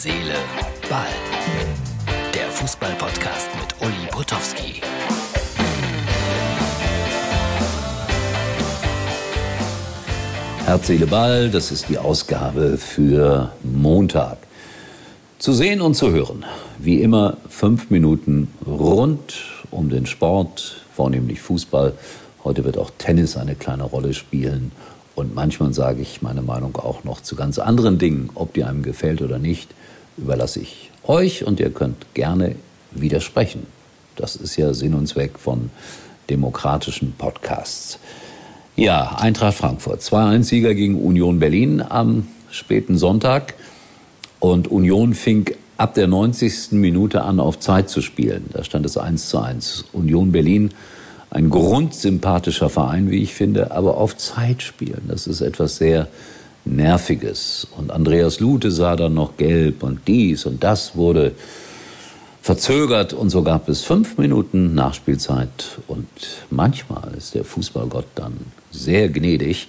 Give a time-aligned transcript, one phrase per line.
[0.00, 0.36] Seele,
[0.88, 1.08] Ball.
[2.32, 4.80] Der Fußball-Podcast mit Uli Potowski.
[10.66, 14.38] Herz, Seele, Ball, das ist die Ausgabe für Montag.
[15.40, 16.44] Zu sehen und zu hören,
[16.78, 19.34] wie immer fünf Minuten rund
[19.72, 21.94] um den Sport, vornehmlich Fußball.
[22.44, 24.70] Heute wird auch Tennis eine kleine Rolle spielen.
[25.18, 28.30] Und manchmal sage ich meine Meinung auch noch zu ganz anderen Dingen.
[28.36, 29.68] Ob die einem gefällt oder nicht,
[30.16, 32.54] überlasse ich euch und ihr könnt gerne
[32.92, 33.66] widersprechen.
[34.14, 35.70] Das ist ja Sinn und Zweck von
[36.30, 37.98] demokratischen Podcasts.
[38.76, 40.02] Ja, Eintracht Frankfurt.
[40.02, 43.54] 2-1-Sieger gegen Union Berlin am späten Sonntag.
[44.38, 46.70] Und Union fing ab der 90.
[46.78, 48.50] Minute an, auf Zeit zu spielen.
[48.52, 49.86] Da stand es 1 zu 1.
[49.92, 50.70] Union Berlin,
[51.30, 55.02] ein grundsympathischer Verein, wie ich finde, aber auf Zeit spielen.
[55.08, 56.08] Das ist etwas sehr
[56.64, 57.66] Nerviges.
[57.76, 61.32] Und Andreas Lute sah dann noch gelb und dies und das wurde
[62.42, 66.08] verzögert und so gab es fünf Minuten Nachspielzeit und
[66.50, 68.34] manchmal ist der Fußballgott dann
[68.70, 69.68] sehr gnädig.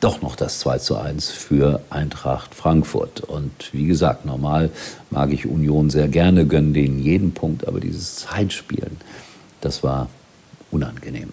[0.00, 3.20] Doch noch das 2 zu 1 für Eintracht Frankfurt.
[3.20, 4.70] Und wie gesagt, normal
[5.10, 8.96] mag ich Union sehr gerne, gönnen denen jeden Punkt, aber dieses Zeitspielen,
[9.60, 10.08] das war
[10.70, 11.32] unangenehm.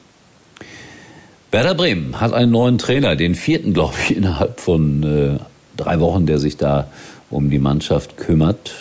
[1.51, 5.39] Werder Bremen hat einen neuen Trainer, den vierten, glaube ich, innerhalb von äh,
[5.75, 6.87] drei Wochen, der sich da
[7.29, 8.73] um die Mannschaft kümmert.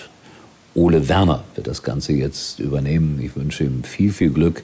[0.75, 3.19] Ole Werner wird das Ganze jetzt übernehmen.
[3.23, 4.62] Ich wünsche ihm viel, viel Glück.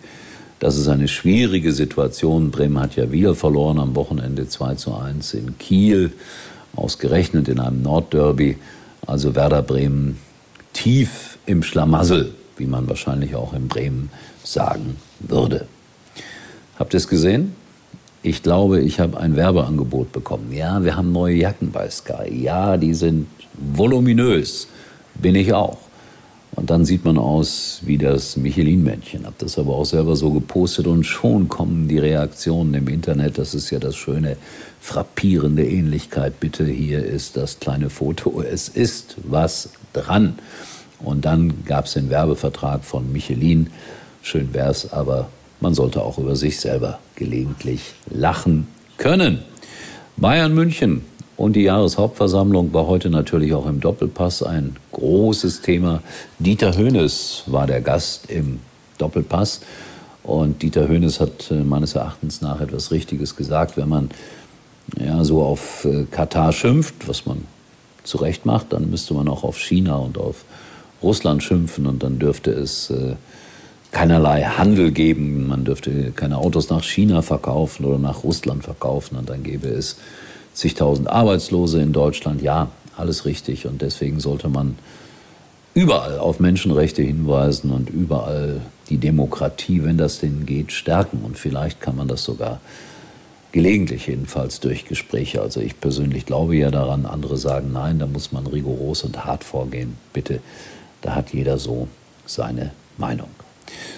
[0.58, 2.50] Das ist eine schwierige Situation.
[2.50, 6.12] Bremen hat ja wieder verloren am Wochenende 2 zu 1 in Kiel,
[6.76, 8.58] ausgerechnet in einem Nordderby.
[9.06, 10.18] Also Werder Bremen
[10.72, 14.10] tief im Schlamassel, wie man wahrscheinlich auch in Bremen
[14.44, 15.66] sagen würde.
[16.82, 17.54] Habt ihr es gesehen?
[18.24, 20.52] Ich glaube, ich habe ein Werbeangebot bekommen.
[20.52, 22.28] Ja, wir haben neue Jacken bei Sky.
[22.28, 24.66] Ja, die sind voluminös.
[25.14, 25.78] Bin ich auch.
[26.56, 29.26] Und dann sieht man aus wie das Michelin-Männchen.
[29.26, 33.38] Hab das aber auch selber so gepostet und schon kommen die Reaktionen im Internet.
[33.38, 34.36] Das ist ja das schöne,
[34.80, 36.40] frappierende Ähnlichkeit.
[36.40, 38.42] Bitte, hier ist das kleine Foto.
[38.42, 40.34] Es ist was dran.
[40.98, 43.70] Und dann gab es den Werbevertrag von Michelin.
[44.20, 45.28] Schön wär's, aber
[45.62, 48.66] man sollte auch über sich selber gelegentlich lachen
[48.98, 49.38] können.
[50.16, 51.04] Bayern München
[51.36, 56.02] und die Jahreshauptversammlung war heute natürlich auch im Doppelpass ein großes Thema.
[56.38, 58.58] Dieter Höhnes war der Gast im
[58.98, 59.60] Doppelpass.
[60.24, 63.76] Und Dieter Höhnes hat äh, meines Erachtens nach etwas Richtiges gesagt.
[63.76, 64.10] Wenn man
[64.98, 67.44] ja, so auf äh, Katar schimpft, was man
[68.04, 70.44] zu Recht macht, dann müsste man auch auf China und auf
[71.02, 73.14] Russland schimpfen und dann dürfte es äh,
[73.92, 75.46] keinerlei Handel geben.
[75.46, 79.98] Man dürfte keine Autos nach China verkaufen oder nach Russland verkaufen und dann gäbe es
[80.54, 82.42] zigtausend Arbeitslose in Deutschland.
[82.42, 84.76] Ja, alles richtig und deswegen sollte man
[85.74, 91.20] überall auf Menschenrechte hinweisen und überall die Demokratie, wenn das denn geht, stärken.
[91.24, 92.60] Und vielleicht kann man das sogar
[93.52, 95.40] gelegentlich jedenfalls durch Gespräche.
[95.40, 99.44] Also ich persönlich glaube ja daran, andere sagen nein, da muss man rigoros und hart
[99.44, 99.96] vorgehen.
[100.12, 100.40] Bitte,
[101.00, 101.88] da hat jeder so
[102.26, 103.28] seine Meinung.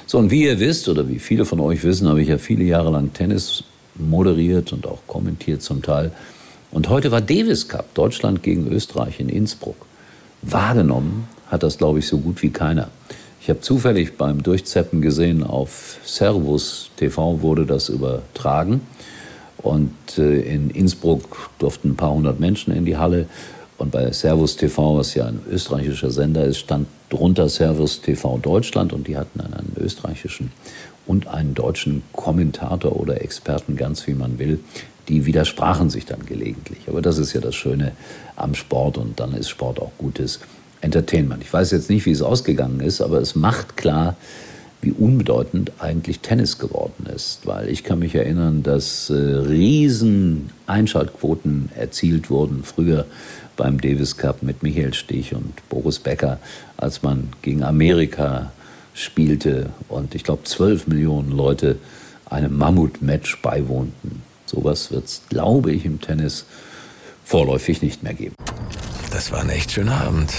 [0.06, 2.64] So, und wie ihr wisst, oder wie viele von euch wissen, habe ich ja viele
[2.64, 3.64] Jahre lang Tennis
[3.94, 6.12] moderiert und auch kommentiert zum Teil.
[6.70, 9.76] Und heute war Davis Cup, Deutschland gegen Österreich in Innsbruck.
[10.42, 12.88] Wahrgenommen hat das, glaube ich, so gut wie keiner.
[13.40, 18.80] Ich habe zufällig beim Durchzeppen gesehen, auf Servus TV wurde das übertragen.
[19.58, 23.26] Und äh, in Innsbruck durften ein paar hundert Menschen in die Halle.
[23.78, 28.92] Und bei Servus TV, was ja ein österreichischer Sender ist, stand drunter Servus TV Deutschland
[28.92, 30.50] und die hatten einen österreichischen
[31.06, 34.60] und einen deutschen Kommentator oder Experten, ganz wie man will.
[35.08, 36.88] Die widersprachen sich dann gelegentlich.
[36.88, 37.92] Aber das ist ja das Schöne
[38.36, 40.40] am Sport und dann ist Sport auch gutes
[40.80, 41.42] Entertainment.
[41.42, 44.16] Ich weiß jetzt nicht, wie es ausgegangen ist, aber es macht klar,
[44.80, 47.46] wie unbedeutend eigentlich Tennis geworden ist.
[47.46, 53.06] Weil ich kann mich erinnern, dass äh, riesen Einschaltquoten erzielt wurden früher
[53.56, 56.38] beim Davis Cup mit Michael Stich und Boris Becker,
[56.76, 58.52] als man gegen Amerika
[58.94, 61.76] spielte und ich glaube zwölf Millionen Leute
[62.26, 64.22] einem Mammut-Match beiwohnten.
[64.46, 66.46] Sowas wird es, glaube ich, im Tennis
[67.24, 68.34] vorläufig nicht mehr geben.
[69.10, 70.32] Das war ein echt schöner Abend.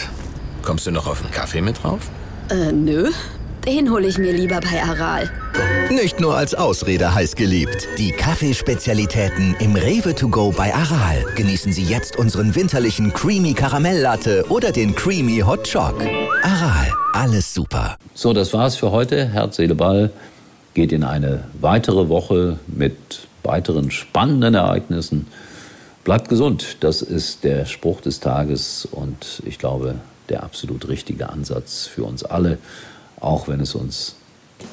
[0.61, 2.09] Kommst du noch auf einen Kaffee mit drauf?
[2.49, 3.11] Äh, nö.
[3.65, 5.27] Den hole ich mir lieber bei Aral.
[5.89, 7.87] Nicht nur als Ausrede heiß geliebt.
[7.97, 11.25] Die Kaffeespezialitäten im Rewe to go bei Aral.
[11.35, 15.99] Genießen Sie jetzt unseren winterlichen Creamy Karamelllatte oder den Creamy Hot Choc.
[16.43, 17.97] Aral, alles super.
[18.13, 19.29] So, das war's für heute.
[19.29, 20.11] Herz, Seele, Ball
[20.75, 25.25] geht in eine weitere Woche mit weiteren spannenden Ereignissen.
[26.03, 29.95] Bleibt gesund, das ist der Spruch des Tages und ich glaube,
[30.29, 32.59] der absolut richtige Ansatz für uns alle,
[33.19, 34.15] auch wenn es uns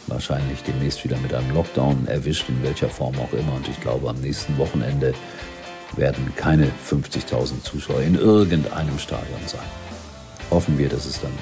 [0.07, 3.55] wahrscheinlich demnächst wieder mit einem Lockdown erwischt, in welcher Form auch immer.
[3.55, 5.15] Und ich glaube, am nächsten Wochenende
[5.97, 9.61] werden keine 50.000 Zuschauer in irgendeinem Stadion sein.
[10.51, 11.33] Hoffen wir, dass es dann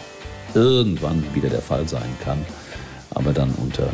[0.54, 2.44] irgendwann wieder der Fall sein kann,
[3.10, 3.88] aber dann unter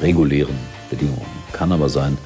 [0.00, 0.58] regulären
[0.88, 1.26] Bedingungen.
[1.52, 2.16] Kann aber sein,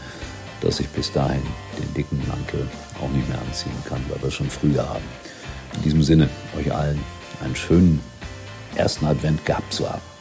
[0.61, 1.43] dass ich bis dahin
[1.79, 2.67] den dicken Mantel
[3.03, 5.05] auch nicht mehr anziehen kann, weil wir schon früher haben.
[5.75, 6.29] In diesem Sinne,
[6.59, 7.00] euch allen
[7.43, 8.00] einen schönen
[8.76, 10.13] ersten Advent gehabt zu haben.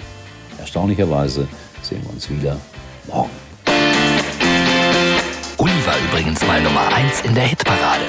[0.63, 1.45] Erstaunlicherweise
[1.81, 2.57] sehen wir uns wieder
[3.05, 3.29] morgen.
[5.57, 8.05] Uli war übrigens mal Nummer 1 in der Hitparade.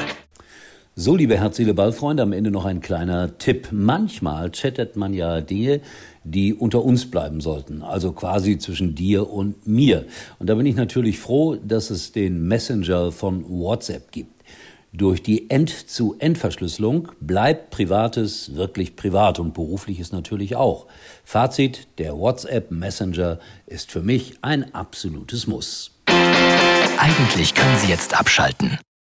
[0.95, 3.71] So, liebe herzliche Ballfreunde, am Ende noch ein kleiner Tipp.
[3.73, 5.81] Manchmal chattet man ja Dinge,
[6.23, 10.05] die unter uns bleiben sollten, also quasi zwischen dir und mir.
[10.39, 14.45] Und da bin ich natürlich froh, dass es den Messenger von WhatsApp gibt.
[14.97, 20.87] Durch die End-zu-End-Verschlüsselung bleibt Privates wirklich privat und berufliches natürlich auch.
[21.25, 25.91] Fazit, der WhatsApp Messenger ist für mich ein absolutes Muss.
[26.07, 28.79] Eigentlich können Sie jetzt abschalten.